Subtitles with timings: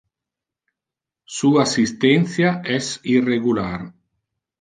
[1.25, 3.93] Su assistentia es irregular.